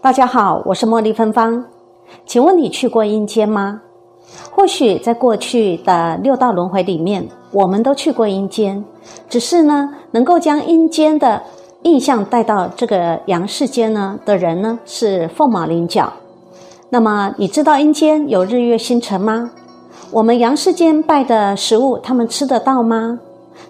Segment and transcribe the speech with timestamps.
[0.00, 1.64] 大家好，我是茉莉芬芳。
[2.24, 3.80] 请问你去过阴间吗？
[4.50, 8.84] 或许在过去的六道轮回里面，我们都去过阴间，
[9.28, 11.42] 只是呢，能够将阴间的
[11.82, 16.12] 印象带到这个阳世间呢的人呢，是凤毛麟角。
[16.90, 19.50] 那么，你知道阴间有日月星辰吗？
[20.10, 23.18] 我们阳世间拜的食物，他们吃得到吗？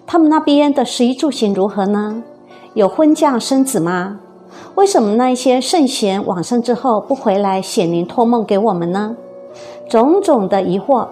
[0.05, 2.21] 他们那边的食衣住行如何呢？
[2.73, 4.19] 有婚嫁生子吗？
[4.77, 9.17] 为什么那一些圣贤往生之后不回来显灵托梦给我们呢？
[9.89, 11.07] 种种的疑惑，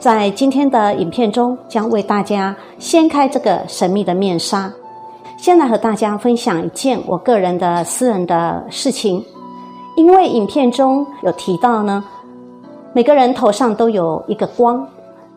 [0.00, 4.72] 在今天的影片中将为大家掀开这个神秘的面纱。
[5.36, 9.22] 先来和大家分享一件我个人的私人的事情，
[9.94, 12.02] 因为影片中有提到呢，
[12.94, 14.88] 每个人头上都有一个光。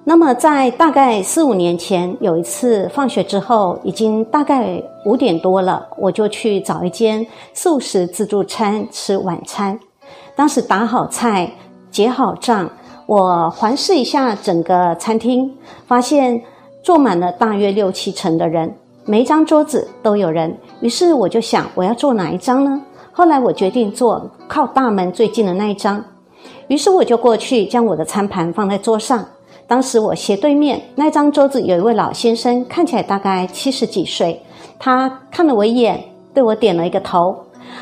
[0.07, 7.25] 那么，在大概四五年前，有一次放学之后，已经大概五点多了，我就去找一间
[7.55, 9.79] 素食自助餐吃晚餐。
[10.35, 11.51] 当时打好菜、
[11.89, 12.69] 结好账，
[13.07, 15.51] 我环视一下整个餐厅，
[15.87, 16.39] 发现
[16.83, 18.71] 坐满了大约六七成的人，
[19.05, 20.55] 每一张桌子都有人。
[20.81, 22.79] 于是我就想，我要坐哪一张呢？
[23.11, 26.03] 后来我决定坐靠大门最近的那一张。
[26.67, 29.25] 于是我就过去，将我的餐盘放在桌上。
[29.67, 34.39] 当时我斜对面那张桌子有一位老先生，看起来大概七十几岁。
[34.77, 37.35] 他看了我一眼，对我点了一个头，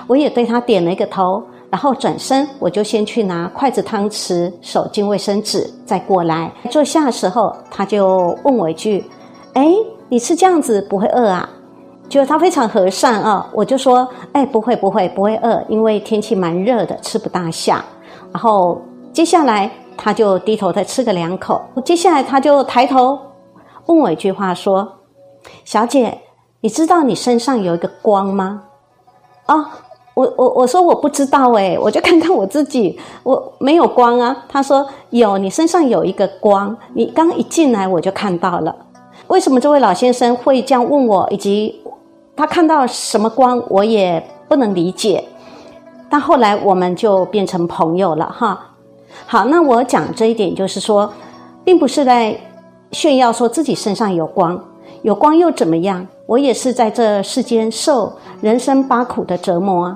[0.07, 9.03] 我也对他点了一个头，然后转身，我就先去拿筷子、汤匙、手巾、卫生纸，再过来坐下的时候，他就问我一句
[9.53, 9.73] ：“哎，
[10.07, 11.49] 你吃这样子不会饿啊？”
[12.07, 17.83] 觉得他非常和善啊，我就说：“哎，不会，不会，不会饿，因为天气蛮热的，吃不大下。”
[18.31, 19.69] 然后接下来。
[19.97, 23.19] 他就低头再吃个两口，接下来他就抬头
[23.85, 24.99] 问我一句话说
[25.65, 26.19] ：“小姐，
[26.61, 28.63] 你知道你身上有一个光吗？”
[29.45, 29.69] 啊，
[30.13, 34.45] 我我我说我不知道诶，我就看看我自己，我没有光啊。
[34.47, 38.75] 他说有，你身上有一个光，你刚一进来我就看到了。
[39.27, 41.81] 为什么这位老先生会这样问我，以及
[42.35, 45.23] 他看到什么光，我也不能理解。
[46.09, 48.72] 但后来我们就变成朋友了哈。
[49.25, 51.11] 好，那我讲这一点就是说，
[51.63, 52.37] 并不是在
[52.91, 54.61] 炫耀说自己身上有光，
[55.01, 56.05] 有光又怎么样？
[56.25, 59.95] 我也是在这世间受人生八苦的折磨！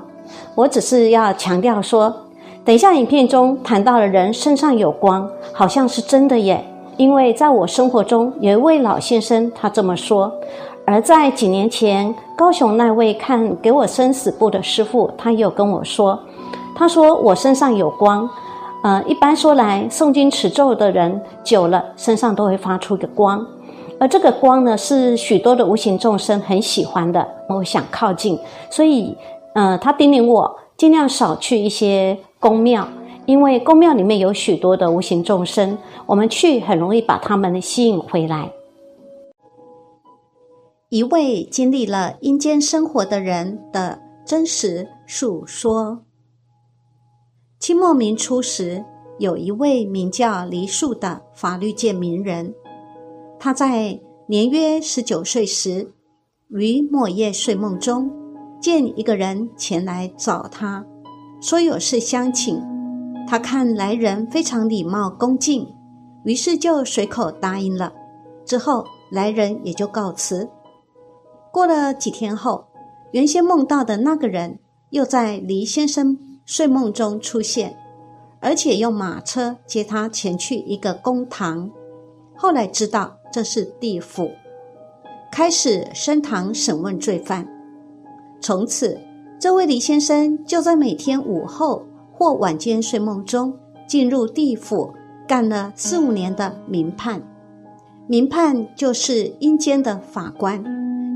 [0.55, 2.13] 我只是要强调说，
[2.65, 6.65] 等一下影片中谈到的人身上有光，好像是真的耶。
[6.97, 10.31] 因为在我生活中有一位老先生，他这么说；
[10.85, 16.19] 而在几年前，高雄那位看给我生死簿的师傅，他有跟我说，
[16.75, 18.27] 他说我身上有光。
[18.87, 23.45] 呃，一般说来，诵经持咒的人久了，身上都会发出一个光，
[23.99, 28.39] 而这个光呢，是许多的无形众生很喜欢的，我想靠近，
[28.71, 29.13] 所以，
[29.55, 32.87] 呃，他叮咛我尽量少去一些宫庙，
[33.25, 38.49] 因为宫庙里面有许多的无形众生，我们去很容易把他们吸引回来。
[40.87, 46.06] 一位经历了阴间生活的人的真实述说。
[47.59, 48.85] 清末民初时，
[49.17, 52.53] 有一位名叫黎树的法律界名人。
[53.39, 55.91] 他在年约十九岁时，
[56.49, 58.11] 于末夜睡梦中，
[58.61, 60.85] 见一个人前来找他，
[61.41, 62.61] 说有事相请。
[63.27, 65.67] 他看来人非常礼貌恭敬，
[66.25, 67.91] 于是就随口答应了。
[68.45, 70.47] 之后，来人也就告辞。
[71.51, 72.65] 过了几天后，
[73.11, 74.59] 原先梦到的那个人
[74.91, 76.17] 又在黎先生。
[76.47, 77.77] 睡梦中出现，
[78.39, 81.69] 而且用马车接他前去一个公堂。
[82.37, 84.31] 后来知道这是地府，
[85.29, 87.45] 开始升堂审问罪犯。
[88.39, 88.97] 从此，
[89.37, 93.53] 这位李先生就在每天午后或晚间睡梦中
[93.85, 94.93] 进入地府，
[95.27, 97.21] 干了四五年的民判。
[98.07, 100.63] 民判就是阴间的法官。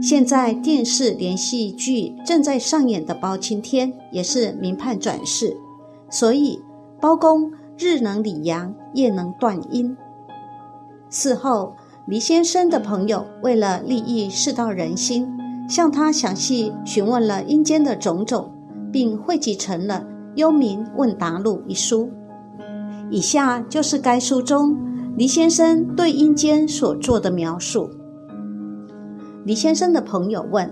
[0.02, 5.56] 现在电视连续剧正在上演的包青天也是明判转世，
[6.10, 6.60] 所以
[7.00, 9.96] 包公日能理阳，夜能断阴。
[11.12, 11.76] 事后，
[12.08, 15.28] 黎先生的朋友为了利益世道人心，
[15.70, 18.52] 向他详细询问了阴间的种种，
[18.92, 20.04] 并汇集成了
[20.36, 22.10] 《幽冥问答录》一书。
[23.12, 24.76] 以下就是该书中
[25.16, 27.88] 黎先生对阴间所做的描述。
[29.44, 30.72] 黎先生的朋友问：“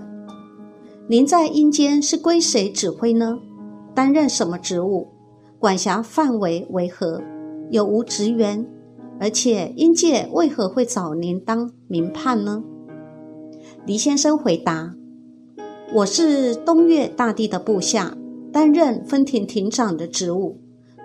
[1.08, 3.38] 您在阴间是归谁指挥呢？
[3.94, 5.08] 担任什么职务？
[5.58, 7.20] 管辖范围为何？
[7.70, 8.64] 有无职员？
[9.18, 12.62] 而且阴界为何会找您当民判呢？”
[13.84, 14.94] 黎先生回答
[15.94, 18.16] ：“我是东岳大帝的部下，
[18.52, 20.58] 担任分庭庭长的职务，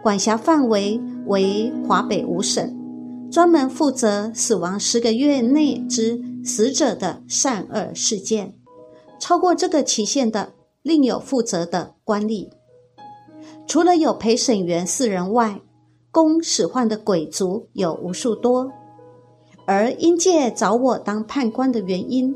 [0.04, 2.75] 管辖范围。”为华北五省，
[3.36, 8.56] 专门负责死亡十个月内之死者的善恶事件。
[9.20, 12.48] 超过这个期限的，另有负责的官吏。
[13.68, 15.60] 除了有陪审员四人外，
[16.12, 18.72] 供使唤的鬼卒有无数多。
[19.66, 22.34] 而阴界找我当判官的原因，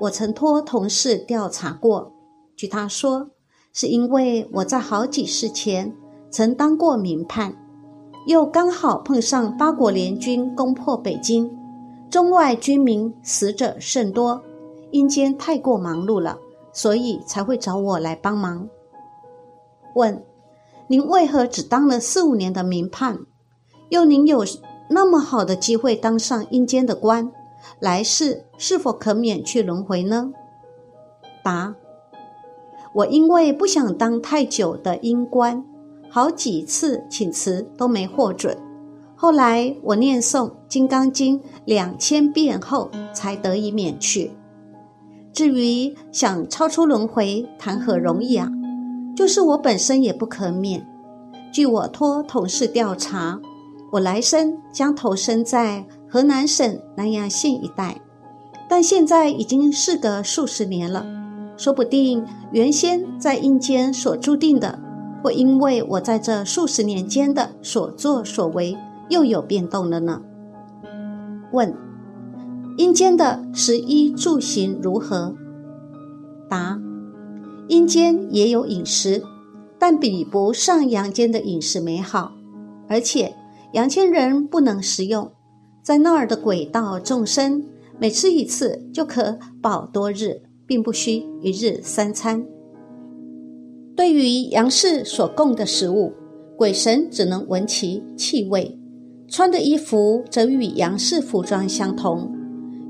[0.00, 2.12] 我曾托同事调查过。
[2.56, 3.30] 据他说，
[3.72, 5.94] 是因为我在好几世前
[6.28, 7.54] 曾当过民判。
[8.26, 11.50] 又刚好碰上八国联军攻破北京，
[12.10, 14.42] 中外军民死者甚多，
[14.90, 16.38] 阴间太过忙碌了，
[16.72, 18.68] 所以才会找我来帮忙。
[19.94, 20.22] 问：
[20.86, 23.18] 您为何只当了四五年的民判？
[23.88, 24.44] 又您有
[24.90, 27.32] 那么好的机会当上阴间的官，
[27.80, 30.32] 来世是否可免去轮回呢？
[31.42, 31.74] 答：
[32.92, 35.64] 我因为不想当太久的阴官。
[36.12, 38.58] 好几次请辞都没获准，
[39.14, 44.32] 后来我念诵《金刚经》两千遍后，才得以免去。
[45.32, 48.48] 至于想超出轮回，谈何容易啊！
[49.14, 50.84] 就是我本身也不可免。
[51.52, 53.40] 据我托同事调查，
[53.92, 58.00] 我来生将投身在河南省南阳县一带，
[58.68, 61.06] 但现在已经事隔数十年了，
[61.56, 64.89] 说不定原先在阴间所注定的。
[65.22, 68.76] 或因为我在这数十年间的所作所为
[69.08, 70.22] 又有变动了呢？
[71.52, 71.74] 问：
[72.76, 75.34] 阴间的食衣住行如何？
[76.48, 76.80] 答：
[77.68, 79.22] 阴间也有饮食，
[79.78, 82.32] 但比不上阳间的饮食美好，
[82.88, 83.34] 而且
[83.72, 85.30] 阳间人不能食用，
[85.82, 87.64] 在那儿的鬼道众生
[87.98, 92.46] 每吃一次就可饱多日，并不需一日三餐。
[94.00, 96.10] 对于阳世所供的食物，
[96.56, 98.74] 鬼神只能闻其气味；
[99.28, 102.32] 穿的衣服则与阳世服装相同。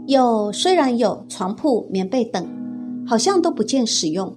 [0.07, 2.47] 有虽然有床铺、棉被等，
[3.05, 4.37] 好像都不见使用，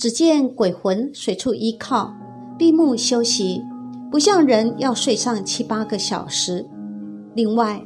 [0.00, 2.12] 只见鬼魂随处依靠，
[2.58, 3.62] 闭目休息，
[4.10, 6.66] 不像人要睡上七八个小时。
[7.36, 7.80] 另外，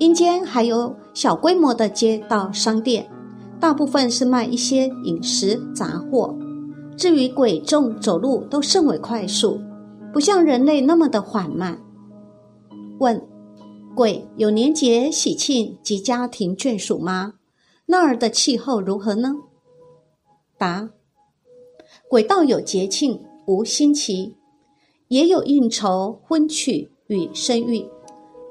[0.00, 3.06] 阴间还有小规模的街道商店，
[3.60, 6.36] 大部分是卖一些饮食杂货。
[7.00, 9.58] 至于鬼众走路都甚为快速，
[10.12, 11.80] 不像人类那么的缓慢。
[12.98, 13.26] 问：
[13.96, 17.36] 鬼有年节喜庆及家庭眷属吗？
[17.86, 19.32] 那儿的气候如何呢？
[20.58, 20.90] 答：
[22.06, 24.36] 鬼道有节庆，无新奇，
[25.08, 27.88] 也有应酬、婚娶与生育。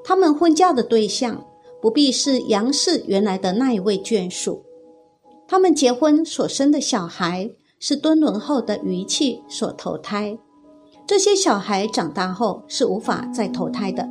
[0.02, 1.46] 他们婚嫁的对象
[1.80, 4.64] 不必是杨氏原来的那一位眷属，
[5.46, 7.48] 他们结婚所生的小孩。
[7.82, 10.38] 是蹲轮后的余气所投胎，
[11.06, 14.06] 这些小孩长大后是无法再投胎的。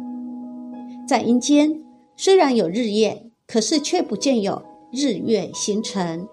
[1.08, 1.84] 在阴间
[2.18, 6.28] 虽然有日夜，可是却不见有日月星辰，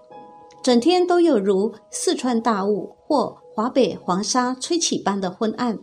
[0.63, 5.77] 整天都有如四川大雾或华北黄沙吹起般的昏暗。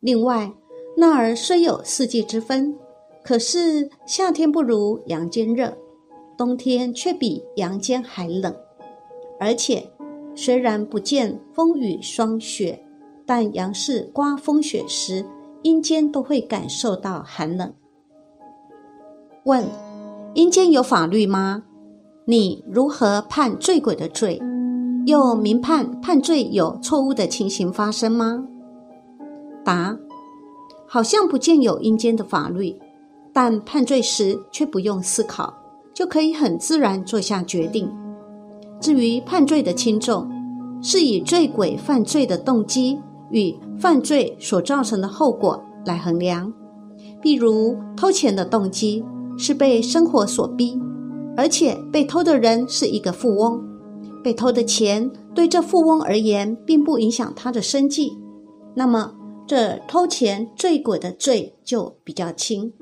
[0.00, 0.52] 另外，
[0.98, 2.76] 那儿虽有四季之分，
[3.24, 5.74] 可是夏天不如阳间热，
[6.36, 8.54] 冬天却比阳间还冷，
[9.40, 9.88] 而且。
[10.36, 12.78] 虽然不见风雨霜雪，
[13.24, 15.24] 但阳世刮风雪时，
[15.62, 17.72] 阴间都会感受到寒冷。
[19.44, 19.64] 问：
[20.34, 21.64] 阴间有法律吗？
[22.26, 24.40] 你如何判罪鬼的罪？
[25.06, 28.46] 又明判判罪有错误的情形发生吗？
[29.64, 29.96] 答：
[30.86, 32.78] 好像不见有阴间的法律，
[33.32, 35.54] 但判罪时却不用思考，
[35.94, 37.90] 就可以很自然做下决定。
[38.80, 40.28] 至于判罪的轻重，
[40.82, 42.98] 是以罪鬼犯罪的动机
[43.30, 46.52] 与犯罪所造成的后果来衡量。
[47.22, 49.04] 譬如偷钱的动机
[49.36, 50.78] 是被生活所逼，
[51.36, 53.60] 而且被偷的人是一个富翁，
[54.22, 58.12] 被偷的钱对这富翁而言并不影响他的生计，
[58.74, 59.12] 那么
[59.46, 62.72] 这偷钱罪鬼的罪就比较轻。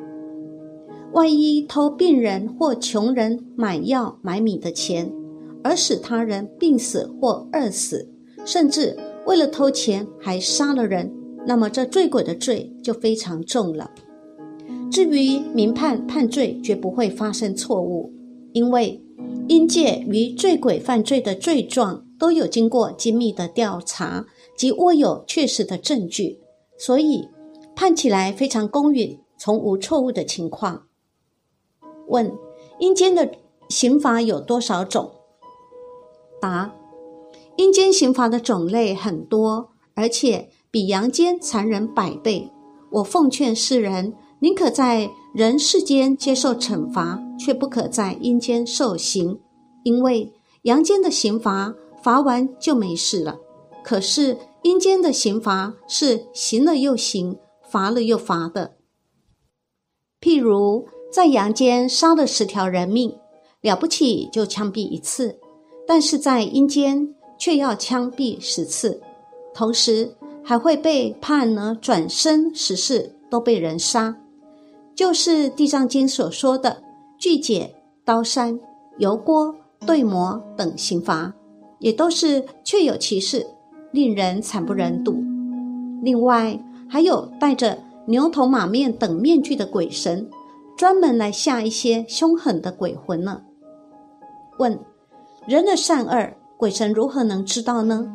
[1.13, 5.13] 万一偷病人或穷人买药买米的钱，
[5.64, 8.09] 而使他人病死或饿死，
[8.44, 11.11] 甚至为了偷钱还杀了人，
[11.47, 13.90] 那么这醉鬼的罪就非常重了。
[14.92, 18.12] 至于明判判罪，绝不会发生错误，
[18.52, 19.02] 因为
[19.49, 26.38] 阴界与醉鬼犯罪的罪状都有经过精密的调查及握有确实的证据，
[26.78, 27.28] 所以
[27.75, 30.85] 判起来非常公允，从无错误的情况。
[32.09, 32.30] 问：
[32.78, 33.33] 阴间的
[33.71, 35.11] 刑罚有多少种？
[36.45, 36.75] 答：
[37.57, 42.53] 阴间刑罚的种类很多，而且比阳间残忍百倍。
[42.91, 49.41] 我奉劝世人，宁可在人世间接受惩罚，却不可在阴间受刑，
[49.85, 50.35] 因为
[50.65, 53.39] 阳间的刑罚罚完就没事了，
[53.83, 58.77] 可是阴间的刑罚是刑了又刑，罚了又罚的。
[60.21, 60.87] 譬如。
[61.15, 63.17] 在阳间杀了十条人命，
[63.61, 65.37] 了不起就枪毙一次；
[65.87, 69.00] 但是在阴间却要枪毙十次，
[69.55, 74.17] 同时还会被判呢转生十世都被人杀，
[74.95, 76.83] 就是《地藏经》所说的
[77.19, 77.75] 锯解、
[78.05, 78.59] 刀山、
[78.99, 79.55] 油锅、
[79.87, 81.33] 对磨等刑罚，
[81.79, 83.47] 也都是确有其事，
[83.93, 85.23] 令人惨不忍睹。
[86.03, 90.29] 另外还有戴着牛头马面等面具的鬼神。
[90.76, 93.41] 专门来吓一些凶狠的鬼魂呢？
[94.59, 94.76] 问：
[95.47, 98.11] 人的善恶，鬼神如何能知道呢？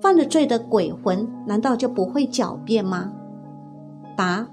[0.00, 3.12] 犯了罪的鬼魂，难道就不会狡辩吗？
[4.16, 4.48] 答：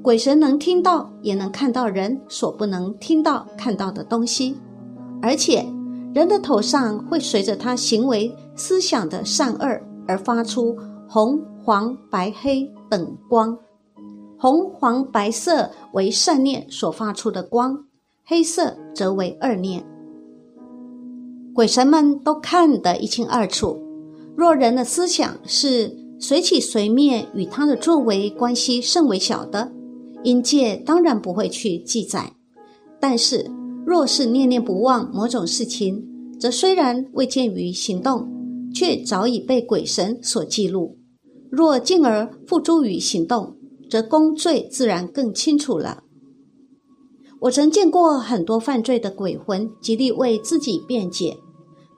[0.00, 4.56] 鬼神能听到，也能看到人所不能听到、看到的东西，
[5.20, 5.66] 而且
[6.14, 10.76] 人的头上会随着他行为、思想的善恶而发出
[11.08, 13.58] 红、黄、白、黑等光。
[14.38, 17.76] 红、黄、白色为善念所发出的光，
[18.24, 19.84] 黑色则为恶念。
[21.58, 23.82] 鬼神们都看得一清二楚。
[24.36, 29.72] 若人的思想是随起随灭，与他的作为关系甚为小的，
[30.22, 32.32] 阴界当然不会去记载；
[33.00, 33.50] 但是
[33.84, 36.06] 若是念念不忘某种事情，
[36.38, 38.28] 则虽然未见于行动，
[38.72, 40.96] 却早已被鬼神所记录。
[41.50, 43.56] 若进而付诸于行动，
[43.90, 46.04] 则功罪自然更清楚了。
[47.40, 51.36] 我曾见过很多犯罪的鬼魂，极力为自己辩解，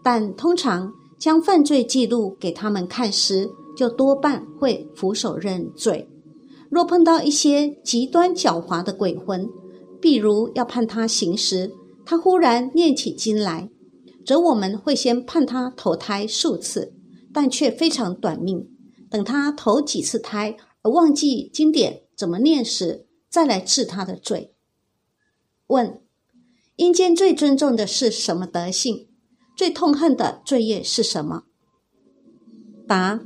[0.02, 6.08] 但通常将犯罪记录给他们看时，就多半会俯首认罪。
[6.68, 9.48] 若碰到一些极端狡猾的鬼魂，
[10.00, 11.72] 譬如要判他刑时，
[12.04, 13.70] 他忽然念起经来，
[14.24, 16.94] 则我们会先判他投胎数次，
[17.32, 18.68] 但却非常短命。
[19.10, 20.56] 等他投几次胎。
[20.82, 24.54] 而忘记经典怎么念时，再来治他的罪。
[25.66, 26.00] 问：
[26.76, 29.09] 阴间最尊重的是什么德性？
[29.60, 31.42] 最痛恨的罪业是什么？
[32.88, 33.20] 答：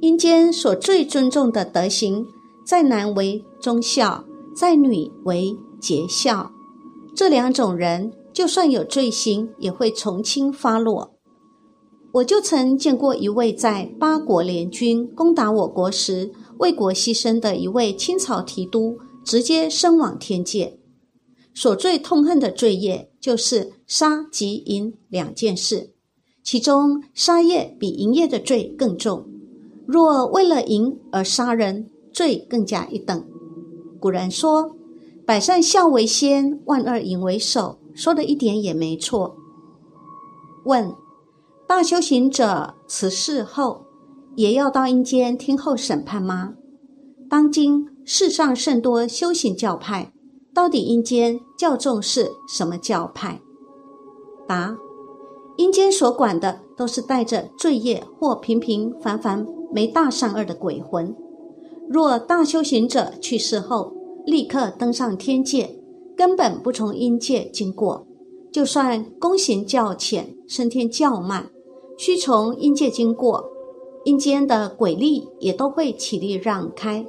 [0.00, 2.24] 阴间所最尊重的德行，
[2.66, 4.24] 在男为忠孝，
[4.56, 6.50] 在女为节孝。
[7.14, 11.18] 这两种人，就算有罪行，也会从轻发落。
[12.12, 16.32] 我就曾见过一位在八国联军攻打我国时。
[16.60, 20.78] 为国牺牲的一位清朝提督，直接身往天界。
[21.52, 25.94] 所最痛恨的罪业就是杀及淫两件事，
[26.42, 29.26] 其中杀业比淫业的罪更重。
[29.86, 33.24] 若为了淫而杀人，罪更加一等。
[33.98, 34.76] 古人说
[35.24, 39.34] ：“百善孝为先，万恶淫为首。”说的一点也没错。
[40.66, 40.92] 问：
[41.66, 43.86] 大修行者辞世后？
[44.36, 46.56] 也要到阴间听候审判吗？
[47.30, 50.12] 当今世上甚多修行教派，
[50.54, 53.40] 到底阴间较重视什么教派？
[54.46, 54.76] 答：
[55.56, 61.14] 阴间所管的都是带着罪业或平平凡凡没大善恶的鬼魂。
[61.90, 63.92] 若大修行者去世后
[64.24, 65.76] 立刻登上天界，
[66.16, 68.06] 根本不从阴界经过，
[68.52, 71.50] 就算功行较浅，升天较慢，
[71.98, 73.50] 需从阴界经过。
[74.04, 77.04] 阴间的鬼力也都会起立让开，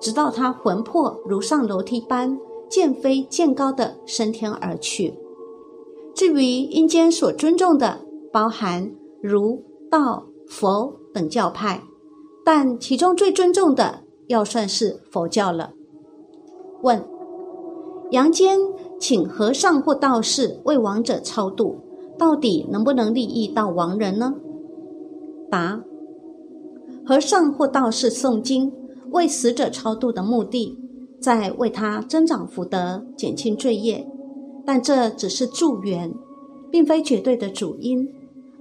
[0.00, 5.14] 直到他魂魄如上楼梯般渐飞渐高的升天而去。
[6.14, 8.00] 至于阴间所尊重的，
[8.32, 8.90] 包含
[9.22, 11.82] 儒、道、佛等教派，
[12.44, 15.72] 但其中最尊重的要算是佛教了。
[16.82, 17.04] 问：
[18.12, 18.58] 阳间
[18.98, 21.76] 请和尚或道士为亡者超度，
[22.16, 24.34] 到底能不能利益到亡人呢？
[25.50, 25.82] 答。
[27.04, 28.72] 和尚或道士诵经
[29.10, 30.76] 为死者超度的目的，
[31.26, 34.06] 在为他增长福德、减轻罪业，
[34.64, 36.14] 但这只是助缘，
[36.70, 38.08] 并非绝对的主因。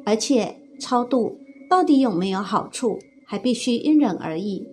[0.04, 1.38] 而且超度
[1.70, 4.66] 到底有没有好处，还必须因人而异。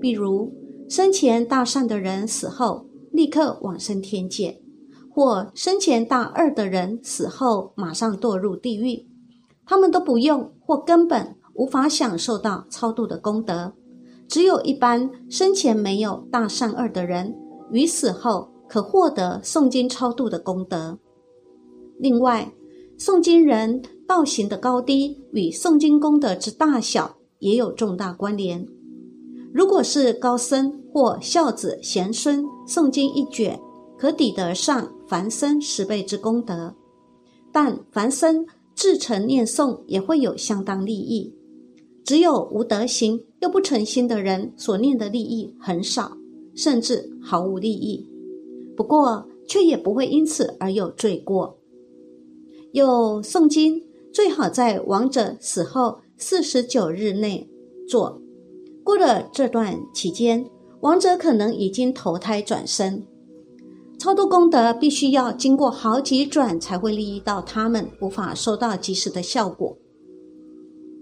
[0.00, 0.52] 比如，
[0.88, 4.60] 生前大善的人死后立刻往生天界，
[5.08, 9.06] 或生前大恶的人死后马上堕入地狱，
[9.64, 13.74] 他们都不用或根本无法享受到超度的功德。
[14.28, 17.34] 只有一般生前没有大善恶的人，
[17.72, 20.98] 于死后可获得诵经超度的功德。
[21.98, 22.52] 另外，
[22.98, 28.66] 诵经人道行的高低与诵经功德之大小也有重大关联。
[29.52, 33.58] 如果是高僧或孝子贤孙诵经一卷，
[33.96, 36.74] 可抵得上凡僧十倍之功德；
[37.50, 41.34] 但凡僧至诚念诵也会有相当利益。
[42.08, 46.16] 只有无德行又不诚心的人所念的利益很少，
[46.54, 48.02] 甚至毫无利益。
[48.74, 51.58] 不过，却也不会因此而有罪过。
[52.72, 57.46] 有诵经，最好在亡者死后四十九日内
[57.86, 58.18] 做。
[58.82, 60.48] 过了这段期间，
[60.80, 63.04] 亡者可能已经投胎转生。
[63.98, 69.76] 超度功德必须要经过好几转才会利益到他们，无法收到及时的效果。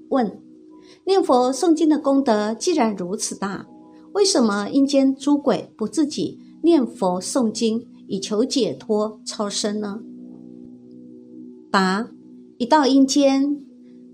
[0.09, 0.43] 问：
[1.07, 3.67] 念佛诵经的功德既然如此大，
[4.13, 10.01] 为什么阴间诸鬼不自己念佛诵经以求解脱超生呢？
[11.71, 12.11] 答：
[12.59, 13.65] 一到阴间，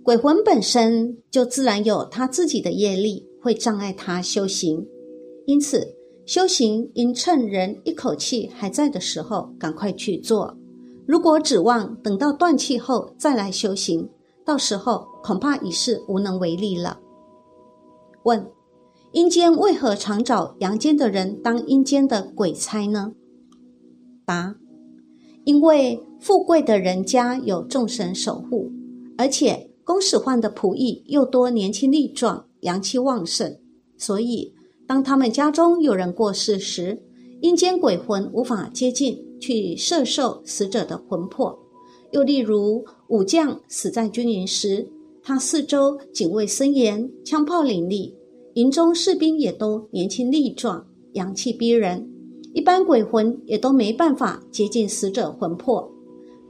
[0.02, 3.26] 鬼魂本身就自然有他自己的业力。
[3.44, 4.86] 会障碍他修行，
[5.46, 5.84] 因此
[6.24, 10.56] 修行应趁人一口气还在的时候赶快去做。
[11.08, 14.08] 如果指望等到断气后再来修行，
[14.44, 16.98] 到时候恐怕已是无能为力了。
[18.24, 18.50] 问：
[19.12, 23.12] 阴间为何常找阳间的人当阴间的鬼差呢？
[24.24, 24.56] 答：
[25.44, 28.70] 因为富贵的人家有众神守护，
[29.18, 32.46] 而且公使唤的仆役又多，年轻力壮。
[32.62, 33.58] 阳气旺盛，
[33.98, 34.54] 所以
[34.86, 37.02] 当他们家中有人过世时，
[37.40, 41.58] 阴间鬼魂无法接近去摄受死者的魂魄。
[42.12, 44.88] 又例如武将死在军营时，
[45.22, 48.16] 他四周警卫森严，枪炮林立，
[48.54, 52.10] 营中士兵也都年轻力壮，阳气逼人，
[52.54, 55.92] 一般鬼魂也都没办法接近死者魂魄。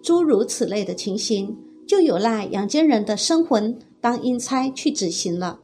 [0.04, 1.52] 诸如此类的情形，
[1.84, 5.58] 就有赖阳间人的生魂当阴差去执行了。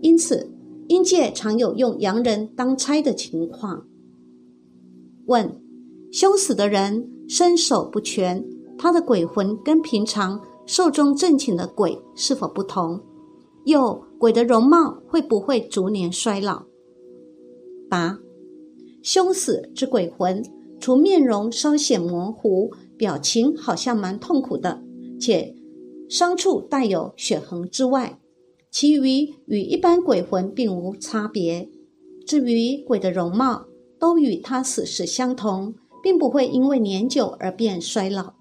[0.00, 0.50] 因此，
[0.88, 3.86] 阴界常有用阳人当差的情况。
[5.26, 5.60] 问：
[6.10, 8.44] 凶死的人身手不全，
[8.78, 13.00] 他的鬼魂跟平常寿终正寝的鬼是否不同？
[13.64, 16.64] 又鬼的容貌会不会逐年衰老？
[17.88, 18.18] 答：
[19.02, 20.42] 凶死之鬼魂，
[20.78, 24.82] 除面容稍显模糊，表情好像蛮痛苦的，
[25.20, 25.54] 且
[26.08, 28.18] 伤处带有血痕之外。
[28.70, 31.70] 其余与一般鬼魂并无差别。
[32.26, 33.66] 至于鬼的容貌，
[34.00, 38.34] 都与他死时相同，并不会因为年久而变衰老。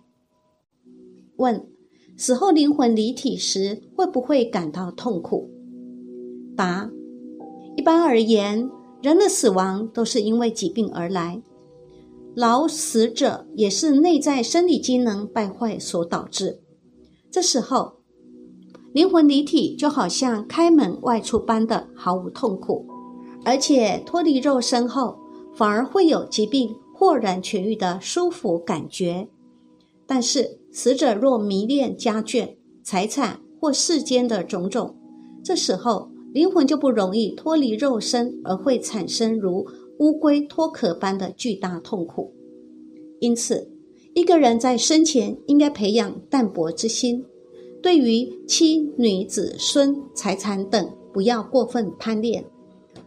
[1.38, 1.68] 问：
[2.18, 5.50] 死后灵魂离体时，会不会感到痛苦？
[6.56, 6.90] 答：
[7.76, 8.70] 一般而言，
[9.02, 11.42] 人的死亡都是因为疾病而来，
[12.36, 16.62] 老死者也是内在生理机能败坏所导致。
[17.32, 17.94] 这时候。
[18.94, 22.86] 灵魂离体就好像开门外出般的毫无痛苦，
[23.44, 25.18] 而且脱离肉身后，
[25.56, 29.28] 反而会有疾病豁然痊愈的舒服感觉。
[30.06, 34.96] 但是死者若迷恋家眷、财产或世间的种种，
[35.44, 39.68] 这时候灵魂就不容易脱离肉身，而会产生如
[40.00, 42.34] 乌龟脱壳般的巨大痛苦。
[43.20, 43.70] 因此，
[44.16, 47.24] 一个人在生前应该培养淡泊之心。
[47.80, 52.44] 对于妻女子孙财产等，不要过分贪恋。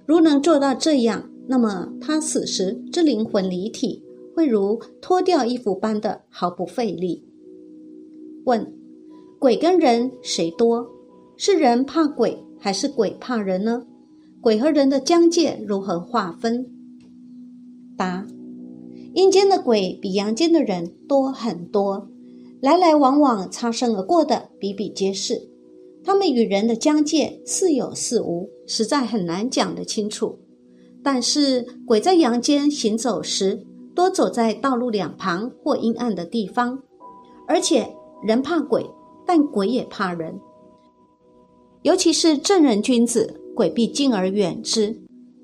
[0.06, 4.04] 如能做到这样，那么他死时之灵魂离体，
[4.36, 7.24] 会如脱掉衣服般的毫不费力。
[8.46, 8.72] 问：
[9.40, 10.88] 鬼跟人谁多？
[11.36, 13.84] 是人怕鬼，还是鬼怕人呢？
[14.40, 16.64] 鬼和人的疆界如何划分？
[17.96, 18.24] 答：
[19.14, 22.08] 阴间的鬼比阳间的人多很多。
[22.60, 25.48] 来来往往、擦身而过的比比皆是，
[26.04, 30.38] 他们与人的疆界似有似无，实在很难讲得清楚。
[31.02, 36.80] 但是鬼在阳间行走时，多走在道路两旁或阴暗的地方，
[37.48, 37.88] 而且
[38.26, 38.84] 人怕鬼，
[39.24, 40.40] 但鬼也怕人。
[41.82, 44.96] 尤其是正人君子，鬼必敬而远之；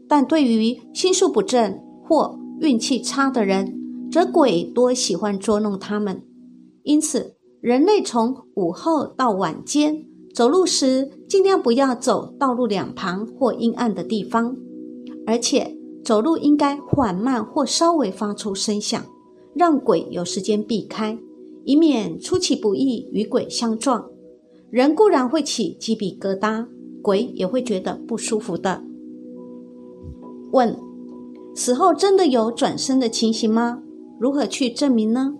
[0.09, 3.73] 但对于心术不正或运气差的人，
[4.11, 6.25] 则鬼多喜欢捉弄他们。
[6.83, 14.57] 因此，人类从午后到晚间走路时尽量不要走道路两旁或阴暗的地方，
[15.25, 19.01] 而且走路应该缓慢或稍微发出声响，
[19.55, 21.16] 让鬼有时间避开，
[21.64, 24.11] 以免出其不意与鬼相撞。
[24.70, 26.66] 人固然会起鸡皮疙瘩，
[27.03, 28.83] 鬼也会觉得不舒服的。
[30.53, 30.77] 问：
[31.55, 33.83] 死后真的有转生的情形吗？
[34.18, 35.35] 如何去证明呢？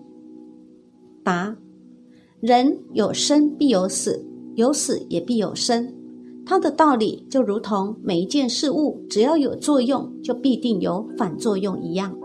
[1.23, 1.55] 答：
[2.39, 4.25] 人有生必有死。
[4.55, 5.91] 有死也必有生，
[6.45, 12.15] 它的道理就如同每一件事物只要有作用，就必定有反作用一样。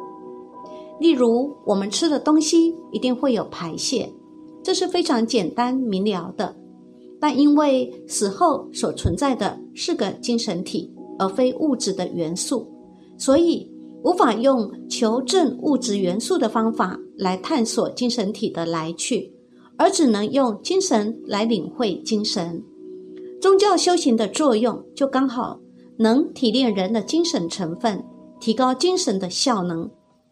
[1.01, 4.13] 例如，我们吃的东西一定会有排泄，
[4.63, 6.55] 这是非常简单明了的。
[7.21, 12.67] 但因为死后所存在的是个精神体，而非物质的元素，
[13.17, 13.69] 所以
[14.05, 19.33] 无法用求证物质元素的方法来探索精神体的来去。
[19.81, 22.61] 而只能用精神来领会精神，
[23.41, 25.61] 宗教修行的作用就刚好
[25.97, 28.05] 能提炼人的精神成分，
[28.41, 29.89] 提高精神的效能。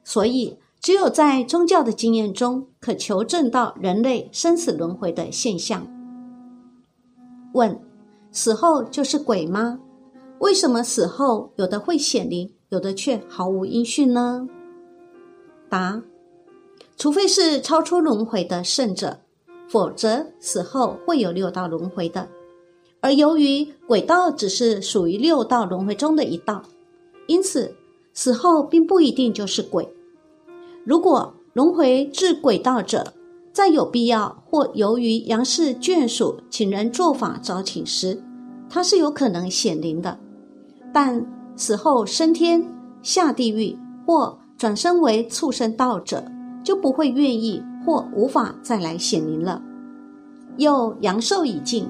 [0.09, 5.85] 所以，只有在宗教的经验中，可求证到人类生死轮回的现象。
[7.55, 7.77] 问：
[8.31, 9.81] 死后就是鬼吗？
[10.38, 14.47] 为什么死后有的会显灵，有的却毫无音讯呢？
[15.69, 16.01] 答：
[16.97, 19.19] 除非是超出轮回的圣者。
[19.69, 22.29] 否则，死后会有六道轮回的。
[23.01, 26.62] 而由于鬼道只是属于六道轮回中的一道，
[27.27, 27.75] 因此
[28.14, 29.88] 死后并不一定就是鬼。
[30.87, 33.12] 如果轮回至鬼道者，
[33.53, 38.22] 在有必要或由于杨氏眷属请人做法招请时，
[38.70, 40.18] 他是有可能显灵的。
[40.94, 42.64] 但死后升天、
[43.03, 46.25] 下地狱或转生为畜生道者，
[46.64, 47.62] 就不会愿意。
[47.85, 49.62] 或无法再来显灵了，
[50.57, 51.88] 又阳寿已尽，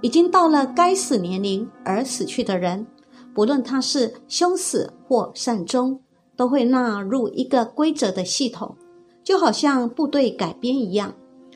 [0.00, 2.84] 已经到了该死年龄而死去的人，
[3.32, 6.00] 不论他是凶死或善终，
[6.36, 8.76] 都会纳入一个规则的系统，
[9.24, 11.14] 就好像部队改编一样，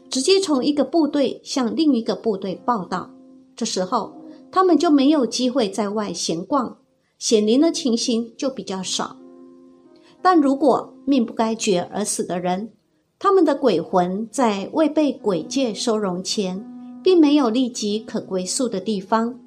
[0.09, 3.11] 直接从一个部队向另一个部队报道。
[3.55, 4.13] 这时候，
[4.51, 6.79] 他们就没有机会在外闲逛，
[7.19, 9.17] 显灵的情形就比较少。
[10.23, 12.71] 但如果命不该绝而死的人，
[13.19, 16.65] 他们的鬼魂在未被鬼界收容前，
[17.03, 19.39] 并没有立即可归宿的地方，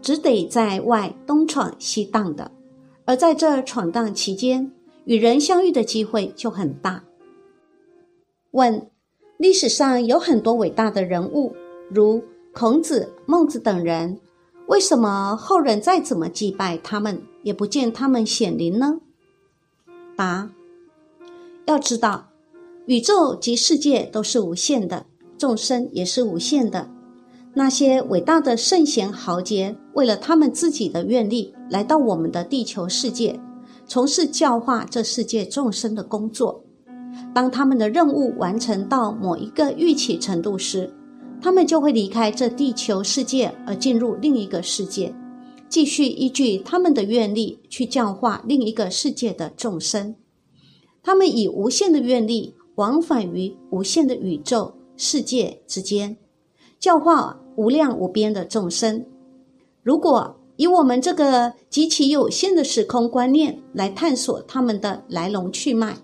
[0.00, 2.50] 只得在外东闯西荡的。
[3.04, 4.70] 而在这闯荡期间，
[5.04, 7.04] 与人相遇的机会就很大。
[8.52, 8.88] 问：
[9.38, 11.54] 历史上有很多伟大的人物，
[11.90, 14.20] 如孔子、孟子等人，
[14.66, 19.00] 为什么后人再怎么祭拜他们，也不见他们显灵呢？
[20.16, 20.50] 答：
[21.66, 22.28] 要知道。
[22.86, 25.06] 宇宙及世界都是无限的，
[25.38, 26.90] 众生也是无限的。
[27.54, 33.38] 那些伟大的圣贤豪杰，为了他们自己的愿力，来到我们的地球世界，
[33.86, 36.64] 从事教化这世界众生的工作。
[37.34, 40.92] 当他们的任务完成到某一个预期程度时，
[41.40, 45.14] 他们就会离开这地球世界，而进入另一个世界，
[45.68, 50.14] 继续依据他们的愿力去教化另一个世界的众生。
[51.02, 52.54] 他们以无限的愿力。
[52.76, 56.16] 往返于无限的宇宙世界之间，
[56.80, 59.04] 教化无量无边的众生。
[59.82, 65.96] 如果以我们这个极其有限的时空观念来探索他们的来龙去脉，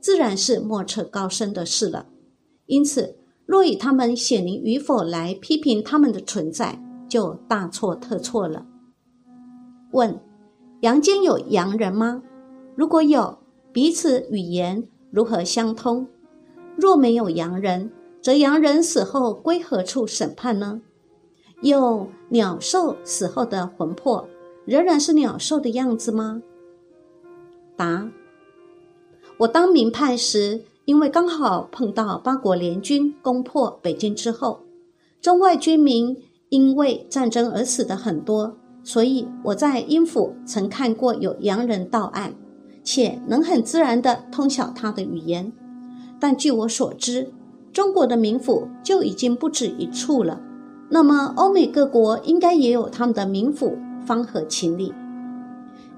[0.00, 2.06] 自然是莫测高深的事了。
[2.66, 3.16] 因此，
[3.46, 8.66] 若以他们显灵与否来批评他们的存在，就大错特错了。
[9.92, 10.18] 问：
[10.80, 12.22] 阳间有洋人吗？
[12.74, 13.38] 如果有，
[13.72, 14.88] 彼此语言。
[15.10, 16.08] 如何相通？
[16.74, 17.92] 若没有洋人，
[18.22, 20.80] 则洋人死后归何处审判呢？
[21.62, 24.28] 有鸟兽死后的魂魄，
[24.66, 26.42] 仍然是鸟兽的样子吗？
[27.76, 28.08] 答：
[29.38, 34.60] 我当民判时，因为刚好碰到八国联军攻破北京之后，
[35.20, 36.16] 中外军民
[36.50, 42.34] 因为战争而死的很多，所以我在英府曾看过有洋人到案。
[42.84, 45.52] 且能很自然地通晓他的语言，
[46.18, 47.32] 但据我所知，
[47.72, 50.40] 中国的冥府就已经不止一处了。
[50.94, 54.92] 那么，欧美各国应该也有他们的冥府，方合情理。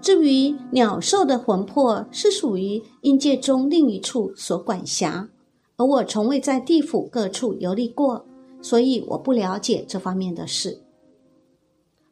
[0.00, 5.28] 至于鸟兽的魂魄是属于阴界中另一处所管辖，
[5.76, 8.24] 而我从未在地府各处游历过，
[8.62, 10.80] 所以我不了解这方面的事。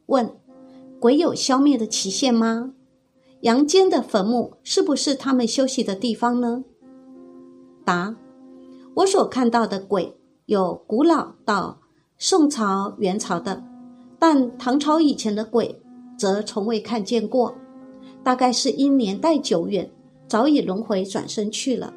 [0.07, 0.29] 问：
[0.99, 2.73] 鬼有消灭的期限吗？
[3.43, 6.65] 阳间的坟墓是不是他们休息的地方呢？
[7.85, 8.17] 答：
[8.95, 10.17] 我所看到的鬼
[10.47, 11.79] 有古老到
[12.25, 13.61] 宋朝、元朝的，
[14.17, 15.77] 但唐朝以前的鬼
[16.17, 17.53] 则从未看见过，
[18.23, 19.91] 大概是因年代久远，
[20.25, 21.93] 早已轮回转生去了。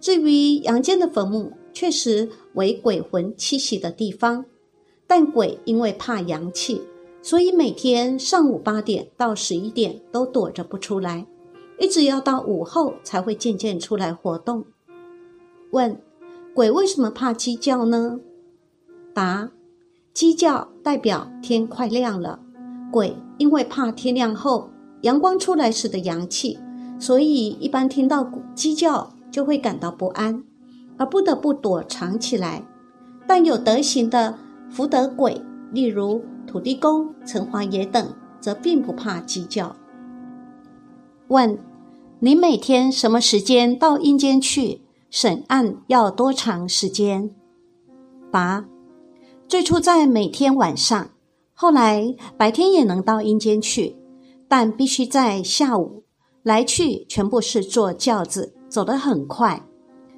[0.00, 4.44] 至于阳间的坟墓，确实为鬼魂栖息的地方，
[5.06, 6.82] 但鬼因为怕阳气，
[7.22, 11.24] 所以每天上午八点到十一点都躲着不出来，
[11.78, 14.64] 一直要到午后才会渐渐出来活动。
[15.70, 15.96] 问：
[16.52, 18.18] 鬼为什么怕鸡叫呢？
[19.14, 19.50] 答：
[20.12, 22.40] 鸡叫代表天快亮了，
[22.90, 24.70] 鬼因为怕天亮后
[25.02, 26.58] 阳光出来时的阳气，
[26.98, 29.12] 所以一般听到鸡叫。
[29.32, 30.42] 就会感到不安，
[30.98, 32.66] 而不得不躲藏起来。
[33.28, 34.36] 但有德行的
[34.68, 39.76] 福德鬼，例如土地公、城隍爷等，则并不怕鸡叫。
[41.28, 41.56] 问：
[42.18, 45.76] 你每天什么时间到阴间去审案？
[45.86, 47.30] 要多长时间？
[48.32, 48.64] 答：
[49.50, 51.10] 最初在每天晚上，
[51.54, 53.96] 后来白天也能到阴间去，
[54.46, 56.04] 但必须在下午。
[56.44, 58.54] 来去全部是坐轿子。
[58.68, 59.66] 走得很快，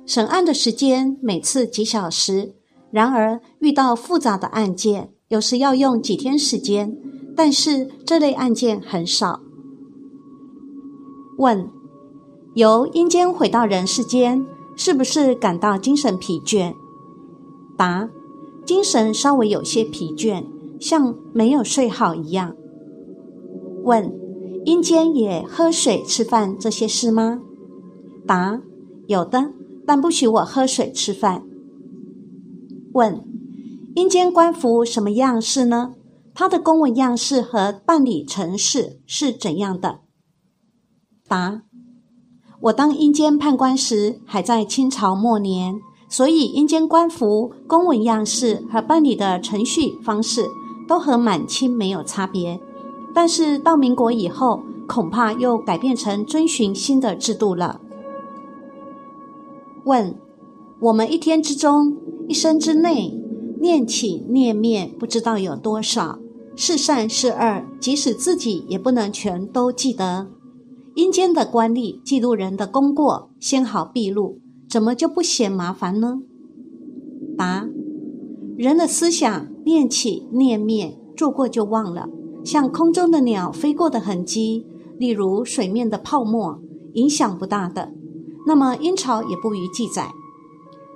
[0.04, 2.54] 审案的时间每次几小时。
[2.90, 6.94] 然而遇到复杂的案件，有时要用几天时间。
[7.34, 9.40] 但是这类案件很少。
[11.38, 11.70] 问：
[12.54, 14.44] 由阴间回到人世间，
[14.76, 16.74] 是不是感到精神疲倦？
[17.78, 18.10] 答：
[18.64, 20.44] 精神稍微有些疲倦，
[20.80, 22.54] 像没有睡好一样。
[23.84, 24.12] 问：
[24.64, 27.40] 阴间也喝水、吃饭这些事吗？
[28.26, 28.60] 答：
[29.06, 29.52] 有的，
[29.84, 31.44] 但不许我喝水吃饭。
[32.92, 33.24] 问：
[33.96, 35.94] 阴间官服什么样式呢？
[36.34, 39.98] 他的公文样式和办理程式是怎样的？
[41.28, 41.62] 答：
[42.60, 45.74] 我当阴间判官时还在清朝末年，
[46.12, 50.44] 所以阴间官服公文样式和办理的程序方式
[50.86, 52.60] 都和满清没有差别。
[53.14, 57.80] 但是到民国以后，恐怕又改变成遵循新的制度了。
[59.84, 60.14] 问：
[60.80, 61.96] 我们一天之中，
[62.28, 63.18] 一生之内，
[63.58, 66.18] 念起念灭，不知道有多少
[66.54, 70.26] 是善是恶，即使自己也不能全都记得。
[70.94, 74.41] 阴间的官吏记录人的功过，先好毕露，
[74.72, 76.22] 怎么就不嫌麻烦呢？
[77.36, 77.68] 答：
[78.56, 82.08] 人的思想念起念灭，做过就忘了，
[82.42, 86.58] 像空中的鸟飞过的痕迹，例如水面的泡沫，
[86.94, 87.92] 影响不大的。
[88.46, 90.14] 那么阴曹也不予记载。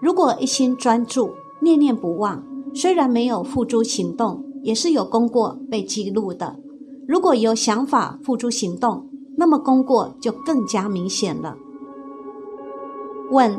[0.01, 6.57] 如果一心专注、念念不忘，虽然没有付诸行动，也是有功过被记录的。
[7.07, 11.59] 如果有想法付诸行动，那么功过就更加明显了。
[13.31, 13.59] 问：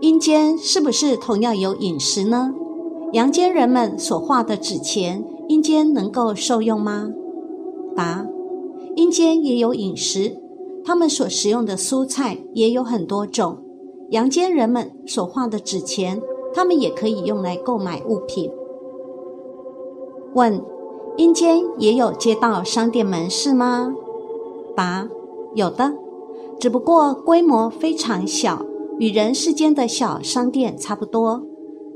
[0.00, 2.54] 阴间是不是同样有饮食呢？
[3.12, 7.10] 阳间人们所画的纸钱，阴间能够受用吗？
[7.94, 8.26] 答：
[8.96, 10.36] 阴间也有饮食。
[10.84, 13.58] 他们所食用的蔬菜也有很多种，
[14.10, 16.20] 阳间人们所画的纸钱，
[16.54, 18.50] 他们也可以用来购买物品。
[20.34, 20.60] 问：
[21.16, 23.94] 阴间也有街道商店门市吗？
[24.76, 25.08] 答：
[25.54, 25.94] 有的，
[26.60, 28.64] 只不过规模非常小，
[28.98, 31.42] 与人世间的小商店差不多，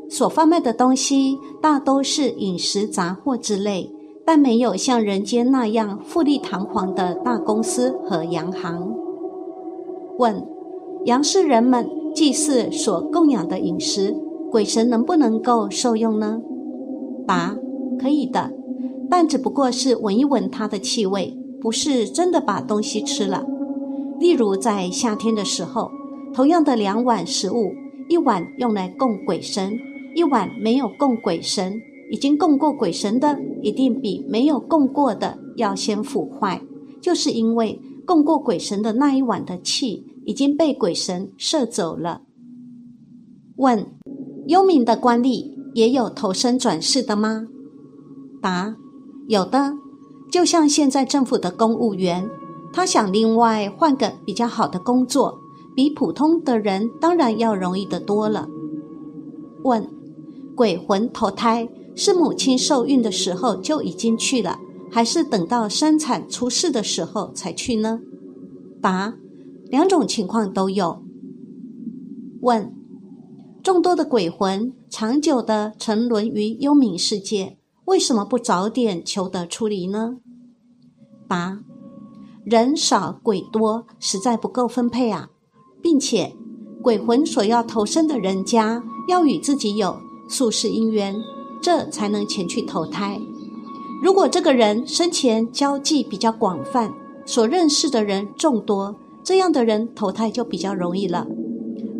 [0.08, 3.90] 所贩卖的东西大都是饮食杂货之类。
[4.22, 8.94] 但没有像人间那样富丽堂皇的大公司和洋行。
[10.18, 10.46] 问：
[11.04, 14.14] 杨氏人们祭祀所供养的饮食，
[14.48, 16.40] 鬼神能不能够受用呢？
[17.26, 17.56] 答：
[17.98, 18.52] 可以的，
[19.08, 23.44] 但只不过是闻一闻它的气味，不是真的把东西吃了。
[24.20, 25.90] 例如在夏天的时候，
[26.32, 27.74] 同样的两碗食物，
[28.08, 29.78] 一碗用来供鬼神，
[30.14, 31.80] 一碗没有供鬼神。
[32.10, 36.60] 已经供过鬼神的，一定比没有供过的要先腐坏，
[37.00, 42.22] 就是因为供过鬼神的那一碗的气已经被鬼神摄走了。
[43.58, 43.86] 问：
[44.48, 47.46] 幽冥的官吏也有投生转世的吗？
[48.42, 48.74] 答：
[49.28, 49.74] 有的，
[50.32, 52.28] 就像现在政府的公务员，
[52.72, 55.38] 他想另外换个比较好的工作，
[55.74, 58.48] 比普通的人当然要容易的多了。
[59.64, 59.88] 问：
[60.56, 61.68] 鬼魂投胎？
[61.96, 64.58] 是母亲受孕的时候就已经去了，
[64.90, 68.00] 还是等到生产出世的时候才去呢？
[68.80, 69.14] 答：
[69.66, 71.02] 两种情况都有。
[72.40, 72.72] 问：
[73.62, 80.16] 众多的鬼魂长久的沉沦于幽冥世界，为什么不早点求得出离呢？
[81.28, 81.60] 答：
[82.44, 85.28] 人少鬼多，实在不够分配啊，
[85.82, 86.32] 并且
[86.82, 89.96] 鬼魂所要投生的人家要与自己有
[90.28, 91.14] 宿世姻缘。
[91.62, 93.20] 这才能前去投胎。
[94.02, 96.90] 如果这个人生前交际比较广泛，
[97.26, 101.26] 所认识的人众多，这样的人投胎就比较容易了。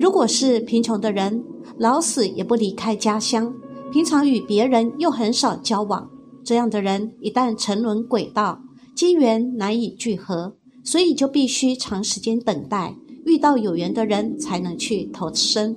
[0.01, 1.45] 如果是贫穷的人，
[1.77, 3.53] 老死也不离开家乡，
[3.93, 6.09] 平常与别人又很少交往，
[6.43, 8.63] 这样的人一旦沉沦轨道，
[8.95, 12.97] 机缘难以聚合，所以就必须长时间等待，
[13.31, 15.77] 遇到有缘的人才能去投生。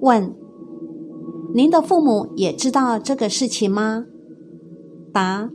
[0.00, 0.34] 问：
[1.54, 4.04] 您的父母也知道这个事情吗？
[5.12, 5.48] 答：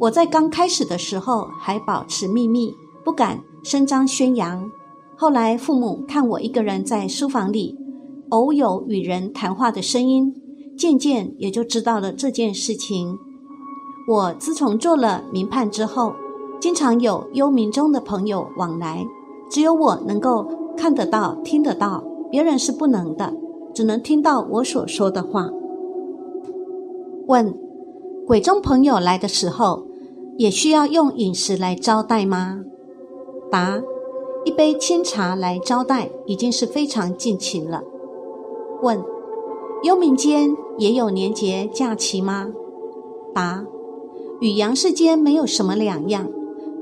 [0.00, 4.68] 我在刚开始的时候还保持秘密，不敢声张宣扬。
[5.16, 7.78] 后来父母看我一个人在书房里，
[8.30, 10.34] 偶有与人谈话的声音，
[10.76, 13.16] 渐渐也就知道了这件事情。
[14.08, 16.12] 我自从做了民判之后，
[16.60, 19.06] 经常有幽冥中的朋友往来，
[19.50, 23.32] 只有我能够看得到、听得到，别人是不能的，
[23.74, 25.50] 只能听到我所说的话。
[27.26, 27.54] 问。
[28.26, 29.86] 鬼中朋友来的时候，
[30.36, 32.64] 也需要用饮食来招待吗？
[33.48, 33.80] 答：
[34.44, 37.84] 一杯清茶来招待，已经是非常尽情了。
[38.82, 39.00] 问：
[39.84, 42.48] 幽冥间也有年节假期吗？
[43.32, 43.64] 答：
[44.40, 46.26] 与阳世间没有什么两样。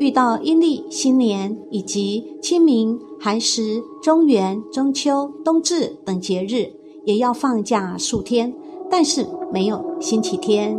[0.00, 6.72] 遇到阴历新年以及清明、寒食、中元、中秋、冬至等节日，
[7.04, 8.52] 也要放假数天，
[8.90, 10.76] 但是没有星期天。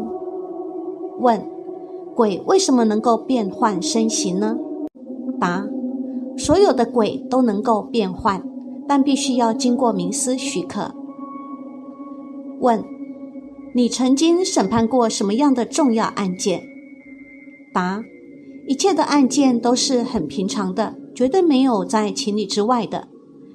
[1.20, 1.42] 问：
[2.14, 4.58] 鬼为什么能够变换身形呢？
[5.40, 5.66] 答：
[6.38, 8.44] 所有的鬼都能够变换，
[8.88, 10.94] 但必须要经过冥司许可。
[12.60, 12.84] 问：
[13.74, 16.62] 你曾经审判过什么样的重要案件？
[17.74, 18.04] 答：
[18.68, 23.08] 一切的案件都是很平常的，绝对没有在情理之外的，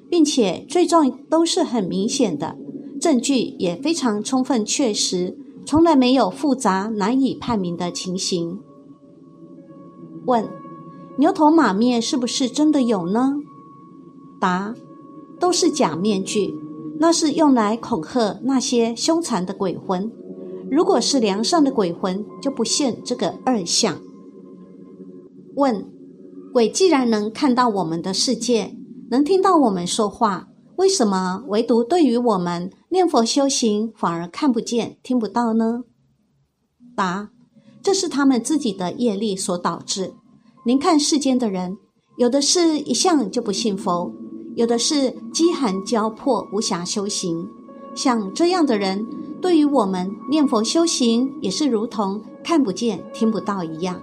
[0.09, 2.55] 并且罪状都是很明显的，
[2.99, 5.37] 证据也非常充分确实。
[5.63, 8.59] 从来没有复杂难以判明的情形。
[10.25, 10.49] 问：
[11.17, 13.35] 牛头马面是不是真的有呢？
[14.39, 14.73] 答：
[15.39, 16.55] 都是假面具，
[16.99, 20.11] 那是用来恐吓那些凶残的鬼魂。
[20.71, 23.99] 如果是良善的鬼魂，就不现这个二相。
[25.61, 25.85] 问：
[26.51, 28.75] 鬼既然能看到我们的世界，
[29.11, 30.47] 能听到我们说话。
[30.77, 35.83] 为什么唯独对于我们念佛修行反而看不见、听不到呢？
[36.95, 37.29] 答：
[37.83, 40.15] 这是他们自己的业力所导致。
[40.65, 41.77] 您看世间的人，
[42.17, 44.11] 有的是一向就不信佛，
[44.55, 47.47] 有的是饥寒交迫无暇修行。
[47.93, 49.05] 像这样的人，
[49.39, 54.01] 对于我们念佛修行也是如同看不见、听不到一样。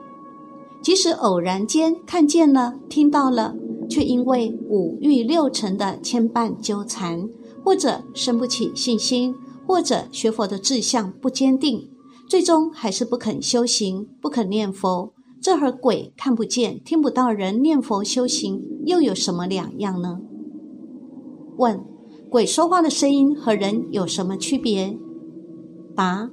[0.83, 3.55] 即使偶然间看见了、听到了。
[3.91, 7.27] 却因为五欲六尘的牵绊纠缠，
[7.65, 9.35] 或者生不起信心，
[9.67, 11.89] 或者学佛的志向不坚定，
[12.29, 15.15] 最终还是不肯修行，不肯念佛。
[15.41, 20.21] 这和鬼看不见、听不到人念佛修行又有什么两样呢？
[21.57, 21.83] 问：
[22.29, 24.99] 鬼说话的声音和人有什么区别？
[25.97, 26.31] 答：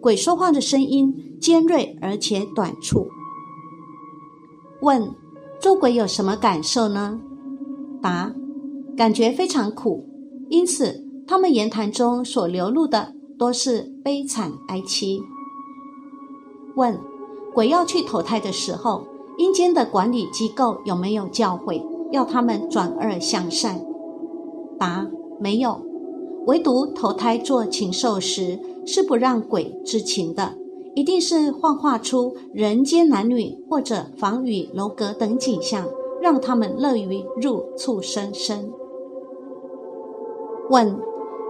[0.00, 3.06] 鬼说话的声音尖锐而且短促。
[4.82, 5.10] 问。
[5.60, 7.20] 做鬼有什么感受呢？
[8.02, 8.34] 答：
[8.96, 10.04] 感觉非常苦，
[10.48, 15.22] 因此他们言谈中所流露的多是悲惨哀戚。
[16.74, 16.98] 问：
[17.54, 19.06] 鬼要去投胎的时候，
[19.38, 23.80] 阴间的管理机构有没有教诲要他们转恶向善？
[24.76, 25.06] 答：
[25.38, 25.80] 没有，
[26.46, 30.58] 唯独投胎做禽兽时是不让鬼知情的。
[30.94, 35.88] 一定是幻化出人间男女或者房宇楼阁等景象，
[36.20, 38.70] 让他们乐于入畜生身。
[40.68, 40.98] 问：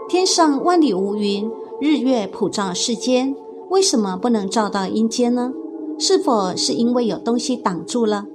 [0.09, 1.51] 天上万里无云，
[1.81, 3.35] 日月普照世间，
[3.71, 5.53] 为什么不能照到阴间呢？
[5.99, 8.27] 是否是因为有东西挡住了？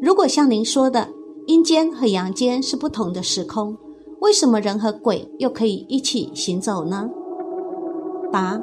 [0.00, 1.08] 如果像您说的，
[1.46, 3.76] 阴间和阳间是不同的时空，
[4.20, 7.10] 为什么人和鬼又可以一起行走呢？
[8.30, 8.62] 答。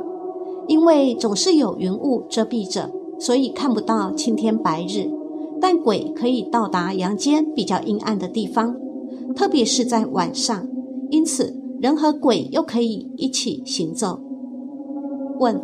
[0.67, 5.09] 因为总是有云雾遮蔽着，所以看不到青天白日。
[5.61, 8.75] 但鬼可以到达阳间比较阴暗的地方，
[9.35, 10.67] 特别是在晚上，
[11.09, 14.19] 因此人和鬼又可以一起行走。
[15.39, 15.61] 问：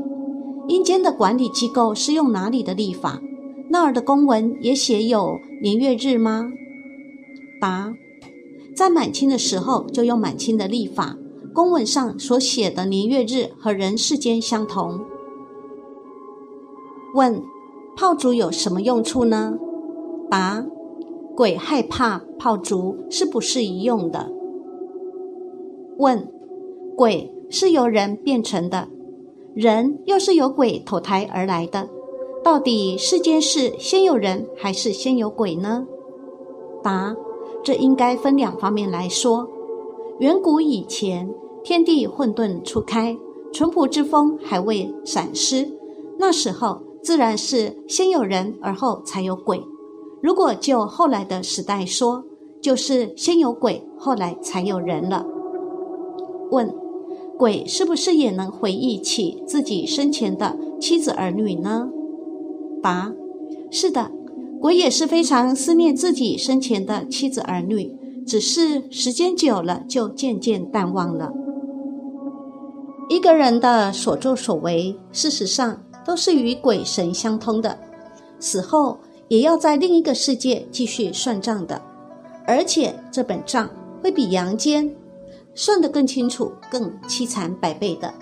[0.68, 3.22] 阴间的管理机构是用哪里的历法？
[3.70, 6.50] 那儿的公文也写有年月日吗？
[7.60, 7.94] 答：
[8.76, 11.18] 在满清的时候就用满清的历法。
[11.54, 15.02] 公文上所写的年月日和人世间相同。
[17.14, 17.44] 问：
[17.96, 19.58] 炮竹有什么用处呢？
[20.30, 20.66] 答：
[21.36, 24.32] 鬼害怕炮竹是不适宜用的。
[25.98, 26.26] 问：
[26.96, 28.88] 鬼是由人变成的，
[29.54, 31.90] 人又是由鬼投胎而来的，
[32.42, 35.86] 到底世间是先有人还是先有鬼呢？
[36.82, 37.14] 答：
[37.62, 39.50] 这应该分两方面来说。
[40.22, 43.18] 远古以前，天地混沌初开，
[43.52, 45.68] 淳朴之风还未闪失，
[46.20, 49.64] 那时候自然是先有人而后才有鬼。
[50.22, 52.24] 如果就后来的时代说，
[52.62, 55.26] 就是先有鬼，后来才有人了。
[56.52, 56.72] 问：
[57.36, 61.90] 鬼是不是也能回忆起自己生前的妻子儿女呢？
[62.84, 63.12] 答：
[63.72, 64.12] 是的，
[64.62, 71.32] 鬼也是非常思念自己生前的妻子儿女，只是时间久了就渐渐淡忘了。
[73.10, 77.78] 一个人的所作所为，事实上都是与鬼神相通的，
[78.40, 78.98] 死后
[79.28, 81.82] 也要在另一个世界继续算账的。
[82.46, 83.70] 而且这本账
[84.02, 84.90] 会比阳间
[85.54, 88.14] 算得更清楚、更凄惨百倍的。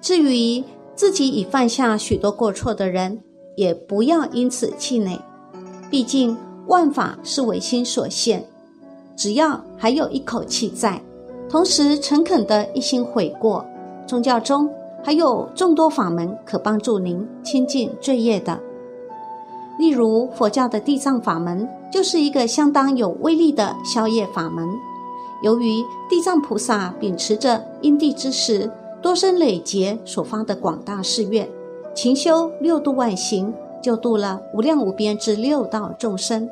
[0.00, 0.62] 至于
[0.94, 3.20] 自己已犯下许多过错的人，
[3.56, 5.18] 也不要因此气馁。
[5.90, 6.36] 毕竟
[6.70, 8.44] 万法是唯心所现，
[9.16, 11.02] 只要还有一口气在，
[11.48, 13.66] 同时诚恳的一心悔过，
[14.06, 14.70] 宗教中
[15.02, 18.56] 还有众多法门可帮助您清净罪业的。
[19.80, 24.68] 例如佛教的地藏法门，就是一个相当有威力的消业法门。
[25.42, 28.70] 由于地藏菩萨秉持着因地之时
[29.02, 31.48] 多生累劫所发的广大誓愿，
[31.96, 33.52] 勤修六度万行，
[33.82, 36.48] 就度了无量无边之六道众生。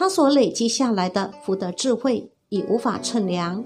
[0.00, 3.62] 他所累积下来的福德智慧已无法称量，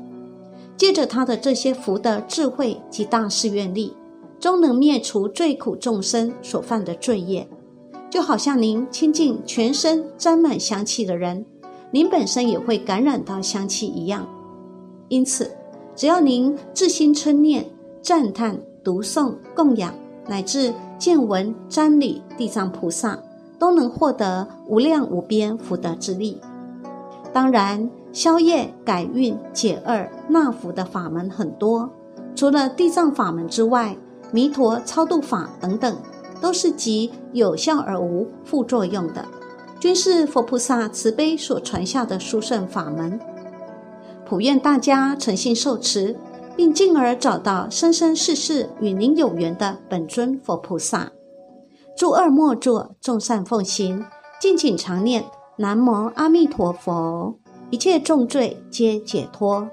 [0.76, 3.96] 借着他的这些福德智慧及大誓愿力，
[4.40, 7.48] 终能灭除罪苦众生所犯的罪业。
[8.10, 11.46] 就好像您亲近全身沾满香气的人，
[11.92, 14.26] 您本身也会感染到香气一样。
[15.06, 15.48] 因此，
[15.94, 17.64] 只要您自心称念、
[18.02, 19.94] 赞叹、读诵、供养，
[20.26, 23.22] 乃至见闻、瞻礼地藏菩萨，
[23.58, 26.40] 都能获得无量无边福德之力。
[27.32, 31.90] 当然，消业、改运、解厄、纳福的法门很多，
[32.34, 33.96] 除了地藏法门之外，
[34.30, 35.96] 弥陀超度法等等。
[36.40, 39.24] 都是极有效而无副作用的，
[39.80, 43.18] 均是佛菩萨慈悲所传下的殊胜法门。
[44.26, 46.14] 普愿大家诚心受持，
[46.54, 51.10] 并进而找到生生世世与您有缘的本尊佛菩萨。
[51.96, 54.04] 诸恶莫作，众善奉行，
[54.40, 55.24] 敬请常念
[55.56, 57.38] 南无阿弥陀佛，
[57.70, 59.68] 一切重罪皆解脱。